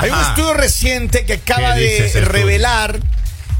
[0.00, 3.00] Hay un estudio reciente que acaba ¿Qué dice de revelar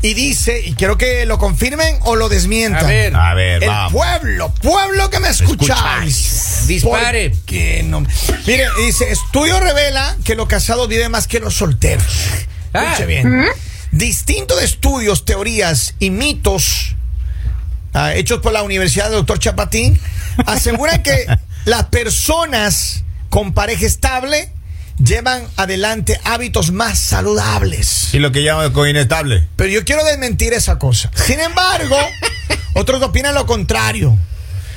[0.02, 2.84] y dice, y quiero que lo confirmen o lo desmientan.
[2.84, 3.16] A ver.
[3.16, 3.92] A ver, El vamos.
[3.92, 6.64] pueblo, pueblo que me escucháis.
[6.66, 7.30] Dispare.
[7.30, 8.00] ¿Por qué no?
[8.46, 12.06] Mire, dice, estudio revela que los casados viven más que los solteros.
[12.72, 12.84] Ah.
[12.84, 13.46] Escuche bien.
[13.92, 16.94] Distinto de estudios, teorías y mitos
[17.92, 20.00] ah, hechos por la Universidad del Doctor Chapatín
[20.46, 21.26] aseguran que
[21.66, 24.50] las personas con pareja estable
[25.04, 28.12] llevan adelante hábitos más saludables.
[28.14, 29.46] Y lo que llaman con inestable.
[29.56, 31.10] Pero yo quiero desmentir esa cosa.
[31.14, 31.96] Sin embargo,
[32.74, 34.16] otros opinan lo contrario.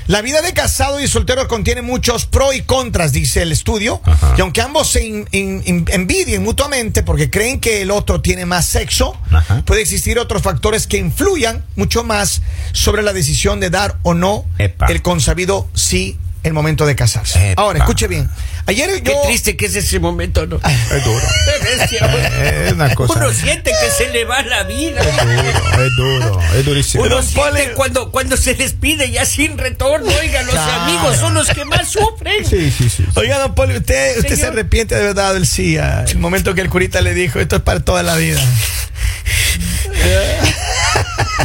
[0.08, 4.02] La vida de casado y soltero contiene muchos pros y contras, dice el estudio.
[4.04, 4.36] Ajá.
[4.38, 8.46] Y aunque ambos se in- in- in- envidien mutuamente porque creen que el otro tiene
[8.46, 9.64] más sexo, Ajá.
[9.66, 12.42] puede existir otros factores que influyan mucho más
[12.74, 14.88] sobre la decisión de dar o no Epa.
[14.88, 17.52] el consabido sí el momento de casarse.
[17.52, 17.62] Epa.
[17.62, 18.30] Ahora, escuche bien.
[18.66, 19.04] Ayer yo...
[19.04, 20.58] Qué triste que es ese momento, ¿no?
[20.58, 21.20] Es duro.
[22.64, 23.14] Es una cosa.
[23.16, 25.02] Uno siente que se le va la vida.
[25.02, 27.04] Es duro, es duro, es durísimo.
[27.04, 30.10] Uno Don siente cuando, cuando se despide ya sin retorno.
[30.22, 30.82] Oiga, los Claro.
[30.84, 32.46] amigos son los que más sufren.
[32.46, 33.06] Sí, sí, sí.
[33.16, 35.48] Oiga, don Poli, usted, usted se arrepiente de verdad del
[35.82, 38.42] ah, el momento que el curita le dijo, esto es para toda la vida.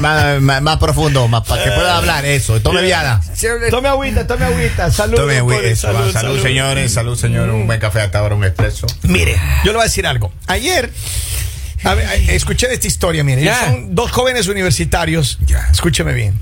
[0.01, 2.61] Más, más, más profundo, más para que pueda hablar eso.
[2.61, 3.21] Tome viada.
[3.71, 5.17] Tome agüita, tome agüita, salud.
[5.17, 7.49] Tome salud, señores, salud, señor.
[7.51, 8.87] Un buen café hasta ahora, un expreso.
[9.03, 10.33] Mire, yo le voy a decir algo.
[10.47, 10.93] Ayer,
[11.85, 13.59] a ver, escuché de esta historia, mire, Ya.
[13.67, 15.69] son dos jóvenes universitarios, Ya.
[15.73, 16.41] escúcheme bien.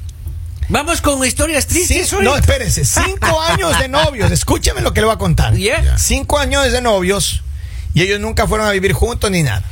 [0.69, 2.12] Vamos con historias Sí, tristes.
[2.12, 2.25] hoy.
[2.25, 5.55] no, espérese, cinco años de novios, escúcheme lo que le voy a contar.
[5.97, 7.43] Cinco años de novios
[7.95, 9.62] y ellos nunca fueron a vivir juntos ni nada.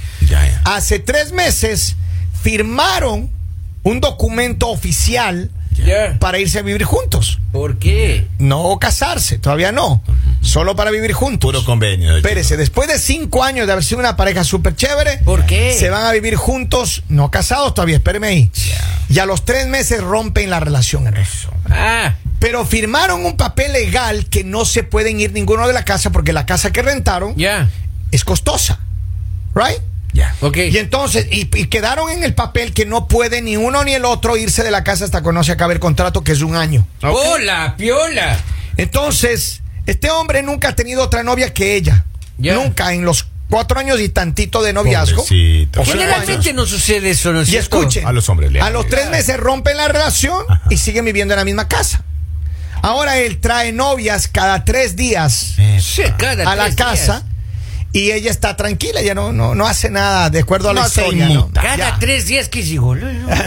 [0.64, 1.96] Hace tres meses
[2.44, 3.30] firmaron
[3.82, 5.50] un documento oficial
[6.20, 7.40] para irse a vivir juntos.
[7.52, 8.28] ¿Por qué?
[8.38, 10.02] No casarse, todavía no.
[10.42, 11.48] Solo para vivir juntos.
[11.50, 12.16] Puro convenio.
[12.16, 15.74] Espérese, después de cinco años de haber sido una pareja súper chévere, ¿Por qué?
[15.78, 18.50] se van a vivir juntos, no casados todavía, espéreme ahí.
[19.08, 21.06] Y a los tres meses rompen la relación.
[21.06, 21.26] hermano.
[21.70, 26.10] Ah, Pero firmaron un papel legal que no se pueden ir ninguno de la casa
[26.10, 27.34] porque la casa que rentaron
[28.12, 28.80] es costosa.
[29.54, 29.80] ¿Right?
[30.14, 30.34] Ya.
[30.40, 30.56] Ok.
[30.56, 34.04] Y entonces, y, y quedaron en el papel que no puede ni uno ni el
[34.04, 36.54] otro irse de la casa hasta que no se acabe el contrato, que es un
[36.56, 36.86] año.
[37.02, 38.38] Hola, piola.
[38.76, 42.06] Entonces, este hombre nunca ha tenido otra novia que ella.
[42.38, 42.54] Ya.
[42.54, 45.22] Nunca en los cuatro años y tantito de noviazgo.
[45.22, 45.84] Pobrecito.
[45.84, 49.10] Generalmente no sucede eso, ¿no es Y escuchen, A los hombres le a los tres
[49.10, 52.02] meses rompen la relación y siguen viviendo en la misma casa.
[52.82, 57.33] Ahora él trae novias cada tres días Sí, cada a la casa días.
[57.94, 60.86] Y ella está tranquila, ya no, no, no hace nada de acuerdo a la No
[60.88, 61.28] historia.
[61.28, 61.48] ¿no?
[61.52, 61.96] Cada Ya.
[62.00, 62.94] tres días que digo.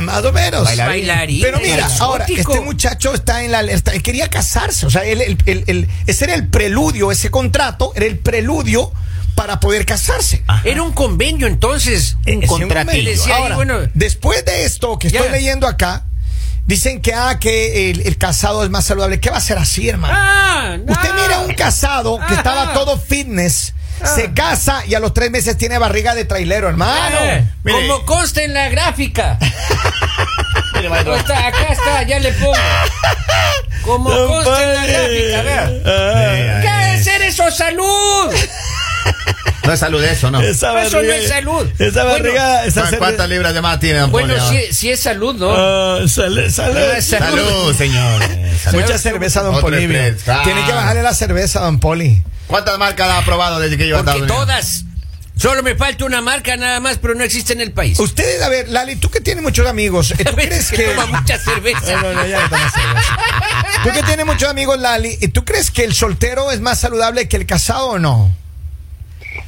[0.01, 0.63] Más o menos.
[0.63, 1.05] Bailarín.
[1.07, 2.03] Bailarín, Pero mira, exótico.
[2.05, 3.61] ahora, este muchacho está en la.
[3.61, 4.85] está- él quería casarse.
[4.85, 8.91] O sea, él, el- el- el- ese era el preludio, ese contrato era el preludio
[9.35, 10.43] para poder casarse.
[10.63, 12.15] Era un convenio entonces.
[12.25, 15.31] Eh, Un ahí, Ahora, bueno, después de esto que estoy Ya.
[15.31, 16.05] leyendo acá,
[16.65, 19.19] dicen que, ah, que el, el casado es más saludable.
[19.19, 20.13] ¿Qué va a ser así, hermano?
[20.17, 20.91] ah, no.
[20.93, 22.37] Usted mira un casado que Ah.
[22.37, 27.17] estaba todo fitness, se casa y a los tres meses tiene barriga de trailero, hermano.
[27.21, 29.37] Eh, como consta en la gráfica.
[30.73, 32.53] Mire, está, acá está, ya le pongo.
[33.83, 36.61] Como consta en la gráfica, vea.
[36.61, 37.49] ¿Qué es ser eso?
[37.51, 38.33] ¡Salud!
[39.67, 40.39] No es salud eso, ¿no?
[40.39, 40.79] Eso no
[41.11, 41.67] es salud.
[41.77, 44.89] Esa Bueno, barriga, esa ¿Cu- ¿Cuántas libras de más tiene don Bueno, Poli, si, si
[44.91, 45.51] es salud, ¿no?
[45.53, 46.77] Ah, salud, salud.
[46.77, 47.37] Ah, salud.
[47.37, 48.29] Salud, señores.
[48.63, 48.79] Salud.
[48.81, 50.43] Mucha cerveza, don Otro claro.
[50.45, 52.23] Tiene que bajarle la cerveza, don Poli.
[52.47, 54.85] ¿Cuántas marcas ha probado desde que yo Porque todas.
[55.35, 57.99] Solo me falta una marca nada más, pero no existe en el país.
[57.99, 60.95] Ustedes, a ver, Lali, tú que tienes muchos amigos, ¿tú A veces crees que que...
[60.95, 62.01] toma mucha cerveza.
[62.01, 63.17] No, no, ya no toma cerveza.
[63.83, 67.37] Tú que tienes muchos amigos, Lali, ¿tú crees que el soltero es más saludable que
[67.37, 68.33] el casado o no?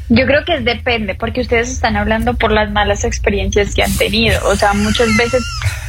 [0.09, 4.39] Yo creo que depende, porque ustedes están hablando por las malas experiencias que han tenido.
[4.47, 5.44] O sea, muchas veces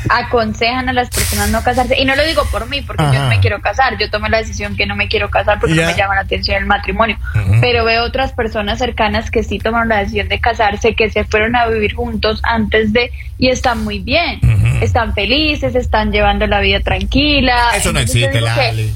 [0.08, 1.98] aconsejan a las personas no casarse.
[2.00, 3.98] Y no lo digo por mí, porque yo no me quiero casar.
[3.98, 6.56] Yo tomé la decisión que no me quiero casar porque no me llama la atención
[6.56, 7.18] el matrimonio.
[7.60, 11.56] Pero veo otras personas cercanas que sí tomaron la decisión de casarse, que se fueron
[11.56, 13.10] a vivir juntos antes de...
[13.38, 14.40] Y están muy bien.
[14.82, 17.70] Están felices, están llevando la vida tranquila.
[17.74, 18.94] Eso no Entonces, existe, que- Lali.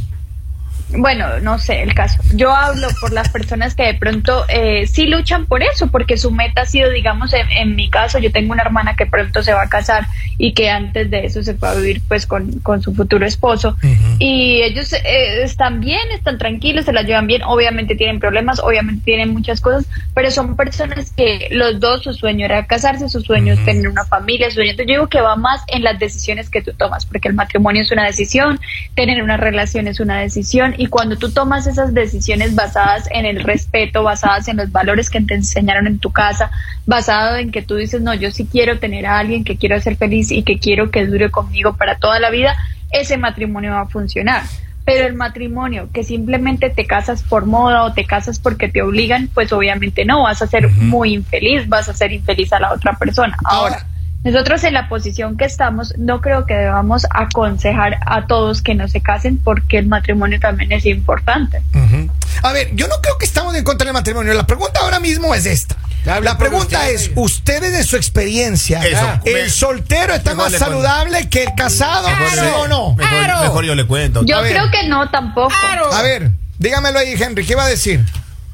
[0.97, 2.23] Bueno, no sé el caso.
[2.35, 6.31] Yo hablo por las personas que de pronto eh, sí luchan por eso, porque su
[6.31, 9.53] meta ha sido, digamos, en, en mi caso, yo tengo una hermana que pronto se
[9.53, 10.07] va a casar
[10.39, 13.77] y que antes de eso se fue a vivir pues con, con su futuro esposo.
[14.19, 19.03] Y ellos eh, están bien, están tranquilos, se la llevan bien, obviamente tienen problemas, obviamente
[19.05, 23.55] tienen muchas cosas, pero son personas que los dos, su sueño era casarse, su sueño
[23.55, 24.71] es tener una familia, su sueño.
[24.71, 27.83] Entonces yo digo que va más en las decisiones que tú tomas, porque el matrimonio
[27.83, 28.61] es una decisión,
[28.95, 33.41] tener una relación es una decisión Y cuando tú tomas esas decisiones basadas en el
[33.41, 36.51] respeto, basadas en los valores que te enseñaron en tu casa,
[36.87, 39.97] basado en que tú dices, no, yo sí quiero tener a alguien que quiero ser
[39.97, 42.57] feliz y que quiero que dure conmigo para toda la vida,
[42.91, 44.43] ese matrimonio va a funcionar.
[44.85, 49.29] Pero el matrimonio, que simplemente te casas por moda o te casas porque te obligan,
[49.33, 52.93] pues obviamente no, vas a ser muy infeliz, vas a ser infeliz a la otra
[52.99, 53.35] persona.
[53.45, 53.87] Ahora,
[54.25, 58.89] nosotros en la posición que estamos, no creo que debamos aconsejar a todos que no
[58.89, 61.63] se casen porque el matrimonio también es importante.
[62.43, 64.33] A ver, yo no creo que estamos en contra del matrimonio.
[64.35, 65.77] La pregunta ahora mismo es esta.
[66.23, 71.45] La pregunta es, ustedes de su experiencia, Eso, ¿el me- soltero está más saludable que
[71.45, 72.09] el casado?
[72.31, 72.95] ¿Sí o no?
[72.95, 73.41] Mejor, Claro.
[73.43, 74.23] mejor yo le cuento.
[74.25, 74.53] Yo A ver.
[74.53, 75.49] creo que no tampoco.
[75.61, 75.93] Claro.
[75.93, 78.05] A ver, dígamelo ahí, Henry, ¿qué va a decir?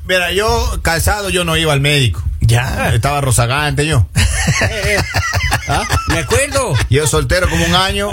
[0.07, 2.23] Mira, yo casado yo no iba al médico.
[2.51, 2.91] Ya.
[2.95, 4.07] Estaba rozagante yo.
[5.69, 5.85] ¿Ah?
[6.09, 6.75] Me acuerdo.
[6.89, 8.11] Yo soltero como un año.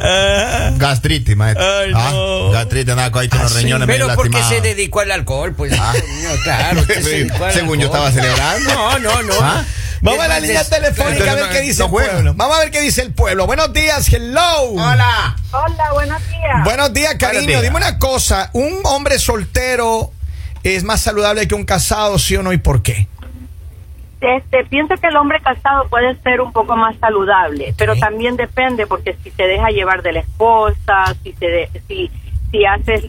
[0.78, 1.66] Gastritis, maestro.
[1.66, 2.50] Ay, Ah.
[2.54, 5.74] Gastritis, nada, ahí con los Ah, riñones Pero porque se dedicó al alcohol, pues.
[5.80, 5.94] Ah.
[6.24, 6.82] No, claro.
[6.82, 8.74] usted se dedicó al Según yo estaba celebrando.
[8.74, 9.34] No, no, no.
[9.42, 9.64] ¿Ah?
[10.02, 12.34] Vamos a la línea telefónica a ver qué dice no el pueblo.
[12.36, 13.48] Vamos a ver qué dice el pueblo.
[13.48, 14.62] Buenos días, hello.
[14.74, 15.36] Hola.
[15.52, 16.64] Hola, buenos días.
[16.64, 17.48] Buenos días, cariño.
[17.48, 17.62] días.
[17.64, 18.52] Dime una cosa.
[18.54, 20.12] ¿Un hombre soltero
[20.62, 23.08] es más saludable que un casado, sí o no, y por qué?
[24.20, 28.88] Este, pienso que el hombre casado puede ser un poco más saludable, pero también depende
[28.88, 32.12] porque si se deja llevar de la esposa, si se de- si
[32.52, 33.06] si haces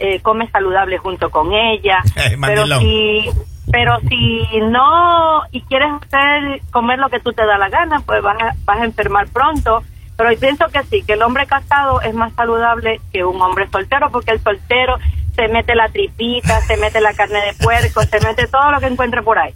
[0.00, 3.30] eh, comes saludable junto con ella, Eh, pero si
[3.70, 8.22] pero si no y quieres hacer comer lo que tú te da la gana, pues
[8.22, 9.82] vas a, vas a enfermar pronto.
[10.16, 13.68] Pero yo pienso que sí, que el hombre casado es más saludable que un hombre
[13.70, 14.96] soltero, porque el soltero
[15.36, 18.86] se mete la tripita, se mete la carne de puerco, se mete todo lo que
[18.86, 19.52] encuentre por ahí.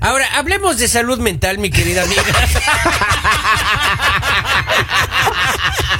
[0.00, 2.22] Ahora, hablemos de salud mental, mi querida amiga.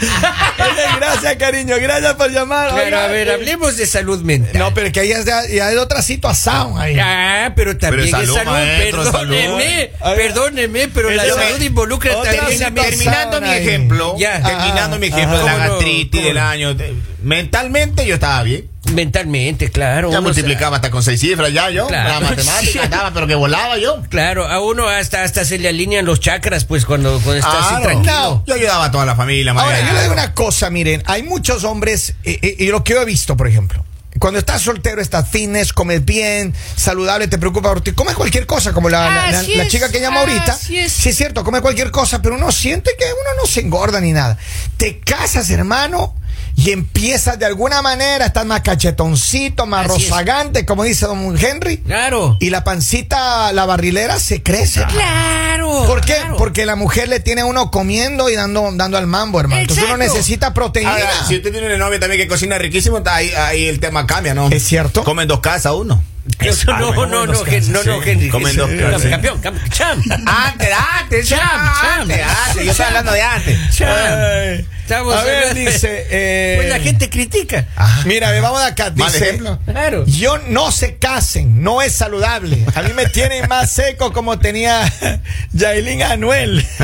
[0.98, 1.76] gracias, cariño.
[1.80, 2.70] Gracias por llamar.
[2.74, 4.58] Pero Oiga, a ver, eh, hablemos de salud mental.
[4.58, 6.96] No, pero que ahí es de, ya es de otra situación ahí.
[7.00, 10.16] Ah, pero también Pero es salud, salud, maestro, perdóneme, salud.
[10.16, 12.70] perdóneme, pero la me- salud involucra otra también a.
[12.74, 14.42] Terminando mi ejemplo, Ya.
[14.42, 18.68] terminando mi Ajá, ejemplo de la gastritis ¿Cómo del año, de- mentalmente yo estaba bien.
[18.94, 20.10] Mentalmente, claro.
[20.10, 21.86] Ya uno multiplicaba hasta con seis cifras ya yo.
[21.86, 22.20] Claro.
[22.20, 24.02] La matemática andaba, pero que volaba yo.
[24.08, 27.68] Claro, a uno hasta hasta se le alinean los chakras, pues cuando, cuando está así
[27.68, 27.84] Claro.
[27.84, 28.14] tranquilo.
[28.14, 28.44] No.
[28.46, 31.64] Yo ayudaba a toda la familia, Ahora, yo le digo una cosa, miren, hay muchos
[31.64, 33.84] hombres, eh, eh, y lo que yo he visto, por ejemplo,
[34.18, 38.72] cuando estás soltero, estás fitness, comes bien, saludable, te preocupa por ti, comes cualquier cosa,
[38.72, 40.52] como la, la- la- Así la es, chica que llama ahorita.
[40.52, 40.92] es.
[40.92, 44.12] Sí, es cierto, come cualquier cosa, pero uno siente que uno no se engorda ni
[44.12, 44.36] nada.
[44.76, 46.14] Te casas, hermano,
[46.56, 50.10] y empiezas de alguna manera, estás más cachetoncito, más Así es.
[50.10, 52.36] rozagante, como dice don Henry, Claro.
[52.40, 54.84] y la pancita, la barrilera se crece.
[54.86, 55.84] Claro.
[55.86, 56.14] ¿Por qué?
[56.16, 56.36] claro.
[56.36, 59.60] Porque la mujer le tiene a uno comiendo y dando, dando al mambo, hermano.
[59.62, 60.92] Entonces uno necesita proteína.
[60.92, 64.34] Ahora, si usted tiene una novia también que cocina riquísimo, ahí, ahí el tema cambia,
[64.34, 64.48] ¿no?
[64.50, 65.04] ¿Es cierto?
[65.04, 66.02] Comen dos casas uno.
[66.38, 68.02] Eso no, no, no, no, no.
[68.02, 68.28] Henry.
[68.28, 69.10] Comen dos casas.
[69.10, 70.02] Campeón, campeón.
[70.26, 70.68] Antes,
[71.18, 72.28] antes, Cham, cham, antes, cham.
[72.46, 72.64] antes.
[72.64, 73.58] Yo estoy hablando de antes.
[74.80, 76.06] Estamos a ver, hablando- dice.
[76.10, 77.66] eh, Pues la gente critica.
[78.04, 78.90] Mira, ver, vamos de acá.
[78.90, 79.58] Dice, ejemplo.
[79.64, 80.04] Claro.
[80.06, 82.64] yo no se casen, no es saludable.
[82.74, 84.92] A mí me tienen más seco como tenía
[85.52, 86.66] Yailin Anuel.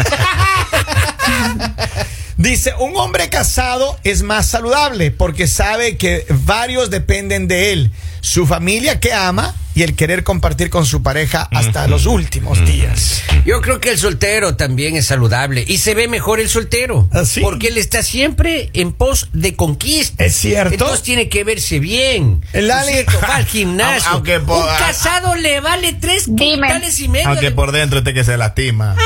[2.37, 8.47] Dice, un hombre casado es más saludable porque sabe que varios dependen de él, su
[8.47, 13.23] familia que ama y el querer compartir con su pareja hasta los últimos días.
[13.45, 17.09] Yo creo que el soltero también es saludable y se ve mejor el soltero.
[17.13, 17.43] ¿Ah, sí?
[17.43, 20.25] Porque él está siempre en pos de conquista.
[20.25, 20.73] Es cierto.
[20.73, 22.43] Entonces tiene que verse bien.
[22.55, 23.13] El ¿No cierto?
[23.23, 24.11] Va al gimnasio.
[24.13, 26.67] Aunque por- Un casado le vale tres Dime.
[26.69, 27.29] quintales y medio.
[27.29, 28.97] Aunque por dentro este que se lastima.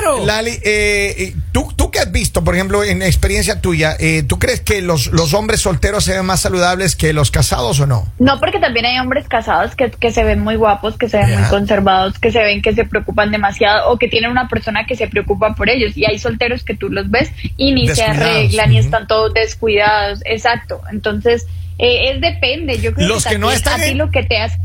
[0.00, 0.24] Claro.
[0.26, 4.60] Lali, eh, ¿tú, tú qué has visto, por ejemplo, en experiencia tuya, eh, ¿tú crees
[4.60, 8.10] que los, los hombres solteros se ven más saludables que los casados o no?
[8.18, 11.38] No, porque también hay hombres casados que, que se ven muy guapos, que se ven
[11.40, 14.96] muy conservados, que se ven que se preocupan demasiado o que tienen una persona que
[14.96, 15.96] se preocupa por ellos.
[15.96, 20.20] Y hay solteros que tú los ves y ni se arreglan y están todos descuidados.
[20.24, 20.80] Exacto.
[20.90, 21.46] Entonces,
[21.78, 22.78] eh, es depende.
[22.80, 24.56] Yo creo Los que no están a ti en- lo que te hace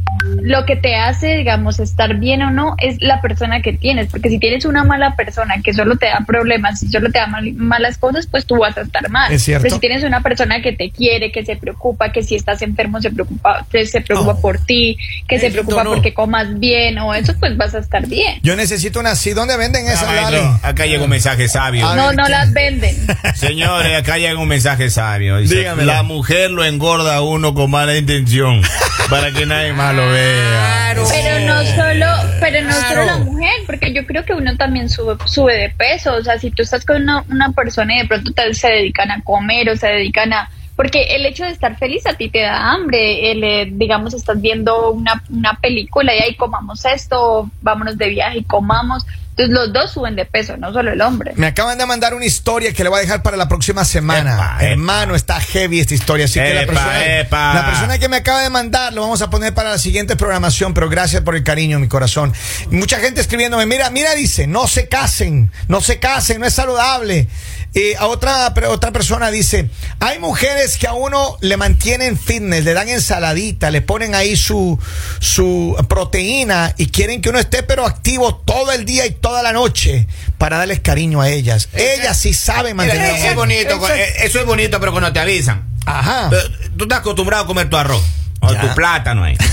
[0.42, 4.30] lo que te hace, digamos, estar bien o no es la persona que tienes, porque
[4.30, 7.54] si tienes una mala persona que solo te da problemas, y solo te da mal-
[7.54, 9.32] malas cosas, pues tú vas a estar mal.
[9.32, 9.64] Es cierto.
[9.64, 13.02] Pero si tienes una persona que te quiere, que se preocupa, que si estás enfermo
[13.02, 14.42] se preocupa, que se preocupa Oh.
[14.42, 14.98] por ti,
[15.28, 15.94] que se preocupa no, no.
[15.96, 18.40] porque comas bien o eso, pues vas a estar bien.
[18.44, 19.34] Yo necesito una así.
[19.34, 20.38] ¿Dónde venden esa, Ah, Lali?
[20.38, 21.88] maestro, acá llega un mensaje sabio.
[21.88, 22.32] A No, ver, no ¿qué?
[22.32, 22.96] las venden.
[23.36, 25.38] Señores, acá llega un mensaje sabio.
[25.38, 25.92] Dice, Dígamelo.
[25.94, 28.62] la mujer lo engorda a uno con mala intención
[29.10, 30.96] para que nadie más lo vea.
[31.10, 32.06] Pero no solo,
[32.40, 32.88] pero no Claro.
[32.90, 36.14] solo la mujer, porque yo creo que uno también sube, sube de peso.
[36.16, 39.12] O sea, si tú estás con una, una persona y de pronto te- se dedican
[39.12, 42.42] a comer o se dedican a porque el hecho de estar feliz a ti te
[42.42, 47.98] da hambre, el, eh, digamos, estás viendo una, una película y ahí comamos esto, vámonos
[47.98, 49.04] de viaje y comamos.
[49.38, 51.34] Entonces los dos suben de peso, no solo el hombre.
[51.36, 54.34] Me acaban de mandar una historia que le voy a dejar para la próxima semana.
[54.34, 54.65] Epa, epa.
[54.65, 56.25] Hermano, está heavy esta historia.
[56.25, 57.53] Así que la Epa, persona, epa.
[57.53, 60.74] la persona que me acaba de mandar lo vamos a poner para la siguiente programación,
[60.74, 62.34] pero gracias por el cariño, mi corazón.
[62.72, 67.27] Mucha gente escribiéndome, mira, mira, dice, no se casen, no se casen, no es saludable.
[67.74, 72.63] Eh, a otra, pero otra persona dice, hay mujeres que a uno le mantienen fitness,
[72.63, 74.79] le dan ensaladita, le ponen ahí su,
[75.20, 79.52] su proteína y quieren que uno esté pero activo todo el día y toda la
[79.52, 80.08] noche
[80.38, 81.68] para darles cariño a ellas.
[81.74, 83.14] Ellas sí saben mantener.
[83.16, 83.94] eso es bonito, Eso-
[84.24, 85.68] eso es bonito, pero cuando te avisan.
[85.86, 86.30] Ajá.
[86.78, 88.02] Tú estás acostumbrado a comer tu arroz.
[88.41, 88.62] O Ya.
[88.62, 89.38] tu plátano ahí.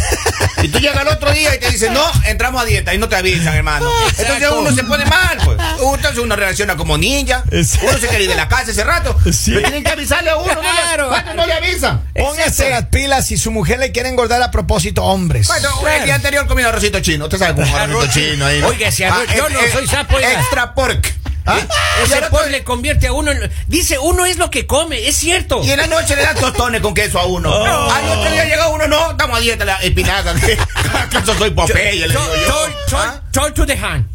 [0.63, 3.07] Y tú llegas al otro día y te dicen, no, entramos a dieta y no
[3.07, 3.91] te avisan, hermano.
[4.19, 5.59] Entonces uno se pone mal, pues.
[5.95, 7.45] Entonces uno reacciona como ninja.
[7.51, 7.89] Exacto.
[7.91, 9.15] Uno se quiere ir de la casa ese rato.
[9.31, 9.51] Sí.
[9.51, 10.55] Pero tienen que avisarle a uno.
[10.55, 10.61] ¿no?
[10.63, 11.09] Claro.
[11.11, 12.03] ¿Cuántos no le avisan?
[12.15, 15.49] Póngase las pilas si su mujer le quiere engordar a propósito, hombres.
[15.49, 17.25] Bueno, el día anterior comí arrocito chino.
[17.25, 18.61] Usted sabe cómo arrocito chino ahí.
[18.61, 18.69] ¿no?
[18.69, 20.19] Oiga, ese arroz- yo no eh, soy sapo.
[20.19, 21.13] Extra pork.
[21.47, 21.59] ¿Ah?
[22.01, 23.51] Y Ese pork le convierte a uno en...
[23.67, 25.63] Dice, uno es lo que come, es cierto.
[25.63, 27.51] Y en la noche le dan tostones con queso a uno.
[27.51, 27.91] Oh.
[27.91, 30.35] Al otro día llega uno, no, estamos a dieta, la espinaca.
[30.95, 32.07] ¿Acaso soy Popeye?
[32.07, 32.69] Le digo yo.
[32.89, 33.51] Toy- ¿Ah?
[33.55, 34.07] to the hand.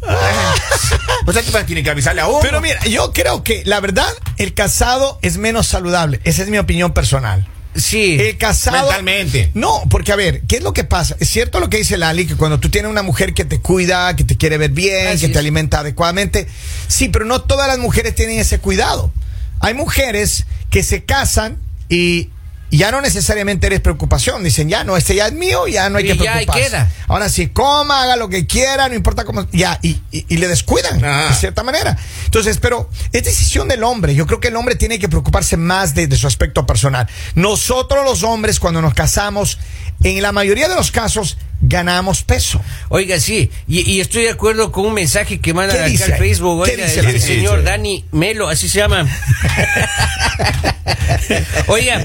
[1.24, 2.40] Pues aquí tienen que avisarle a uno.
[2.40, 4.08] Pero mira, yo creo que la verdad,
[4.38, 6.20] el casado es menos saludable.
[6.24, 7.46] Esa es mi opinión personal.
[7.74, 8.16] Sí.
[8.18, 8.86] El casado.
[8.88, 9.50] Mentalmente.
[9.54, 11.16] No, porque a ver, ¿qué es lo que pasa?
[11.20, 14.14] Es cierto lo que dice Lali, que cuando tú tienes una mujer que te cuida,
[14.16, 15.32] que te quiere ver bien, Así que es.
[15.32, 16.46] te alimenta adecuadamente.
[16.88, 19.12] Sí, pero no todas las mujeres tienen ese cuidado.
[19.60, 21.58] Hay mujeres que se casan
[21.88, 22.30] y
[22.78, 24.44] ya no necesariamente eres preocupación.
[24.44, 26.62] Dicen, ya no, este ya es mío, ya no hay Y que ya preocuparse.
[26.68, 26.90] queda.
[27.08, 30.46] Ahora sí, coma, haga lo que quiera, no importa cómo, ya, y, y- y le
[30.48, 31.96] descuidan, de cierta manera.
[32.24, 34.14] Entonces, pero es decisión del hombre.
[34.14, 37.08] Yo creo que el hombre tiene que preocuparse más de, de su aspecto personal.
[37.34, 39.58] Nosotros los hombres, cuando nos casamos,
[40.02, 42.60] en la mayoría de los casos, ganamos peso.
[42.88, 46.18] Oiga, sí, y, y estoy de acuerdo con un mensaje que mandan ¿Qué acá al?
[46.18, 46.64] Facebook.
[46.64, 47.62] ¿Qué Oiga, dice el la señor?
[47.64, 49.06] Dani Melo, así se llama.
[51.66, 52.04] Oiga,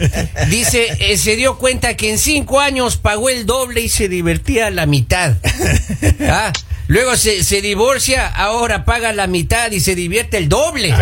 [0.50, 4.70] dice, eh, se dio cuenta que en cinco años pagó el doble y se divertía
[4.70, 5.36] la mitad.
[6.28, 6.52] Ah,
[6.88, 10.94] luego se, se divorcia, ahora paga la mitad y se divierte el doble.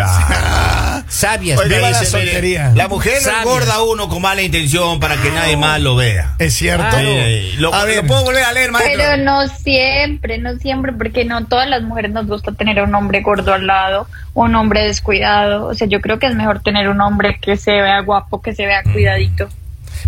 [1.08, 1.60] Sabias.
[1.60, 2.74] Oiga, Viva la soltería.
[2.90, 3.42] Mujer no Sabias.
[3.46, 6.36] engorda a uno con mala intención para que nadie más lo vea.
[6.40, 6.86] Es cierto.
[6.90, 7.08] Claro.
[7.08, 7.98] Eh, lo, A ver.
[7.98, 8.94] lo puedo volver a leer, maestro.
[8.98, 12.94] Pero no siempre, no siempre, porque no todas las mujeres nos gusta tener a un
[12.96, 15.68] hombre gordo al lado, o un hombre descuidado.
[15.68, 18.54] O sea, yo creo que es mejor tener un hombre que se vea guapo, que
[18.54, 19.50] se vea cuidadito.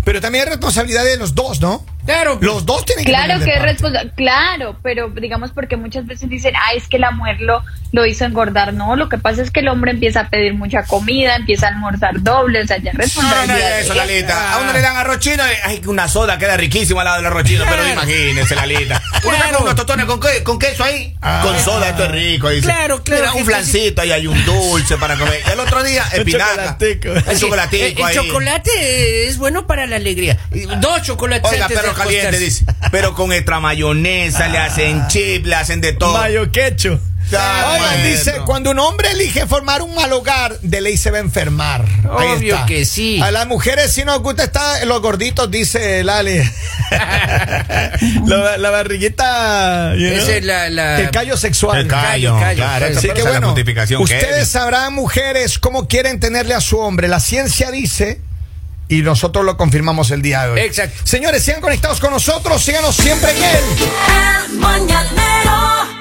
[0.04, 1.84] Pero también es responsabilidad de los dos, ¿no?
[2.06, 2.38] Claro.
[2.40, 6.54] Los dos tienen que Claro que es responsable, claro, pero digamos porque muchas veces dicen,
[6.56, 8.72] ah, es que la mujer lo, lo hizo engordar.
[8.74, 11.70] No, lo que pasa es que el hombre empieza a pedir mucha comida, empieza a
[11.70, 13.70] almorzar doble, o sea, ya es No, no, no, responsabilidad.
[13.76, 13.94] de eso.
[13.94, 14.52] Lalita.
[14.54, 17.44] A uno le dan arroz chino, ay, una soda queda riquísima al lado del arroz
[17.44, 17.92] chino, pero Claro.
[18.02, 19.02] imagínese, Lalita.
[19.24, 19.58] Uno Claro.
[19.60, 21.40] unos tostones con, que- con queso ahí, Ah.
[21.42, 22.48] con soda, esto es rico.
[22.50, 22.66] Dice.
[22.66, 25.40] Claro, claro, Mira, un flancito, ahí hay un dulce para comer.
[25.52, 26.76] El otro día, espinaca.
[26.78, 27.10] chocolatico.
[27.10, 30.36] Un Así, chocolatico el chocolate es bueno para la alegría.
[30.80, 32.64] Dos chocolates Oiga, perro caliente, dice.
[32.90, 36.12] Pero con extra mayonesa, le hacen chip, le hacen de todo.
[36.16, 37.00] Mayo quecho.
[37.28, 41.22] Oigan, dice, cuando un hombre elige formar un mal hogar, de ley se va a
[41.22, 41.84] enfermar.
[42.16, 42.66] Ahí Obvio está.
[42.66, 43.20] que sí.
[43.20, 46.38] A las mujeres sí nos gusta estar los gorditos, dice Lali.
[48.26, 49.94] la, la barriguita.
[49.96, 51.80] you know, Esa es la- la- El callo sexual.
[51.80, 52.56] El callo, callo, callo.
[52.56, 52.86] claro.
[52.98, 53.54] Así que bueno,
[54.00, 54.48] ustedes es.
[54.48, 57.08] sabrán, mujeres, cómo quieren tenerle a su hombre.
[57.08, 58.20] La ciencia dice,
[58.88, 60.60] y nosotros lo confirmamos el día de hoy.
[60.60, 61.00] Exacto.
[61.04, 65.95] Señores, sigan conectados con nosotros, síganos siempre en El Mañanero.